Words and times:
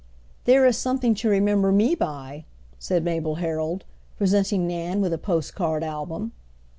"There 0.45 0.65
is 0.65 0.77
something 0.79 1.13
to 1.13 1.29
remember 1.29 1.71
me 1.71 1.93
by," 1.93 2.45
said 2.79 3.03
Mabel 3.03 3.35
Herold, 3.35 3.83
presenting 4.17 4.65
Nan 4.67 4.99
with 4.99 5.13
a 5.13 5.19
postcard 5.19 5.83
album. 5.83 6.31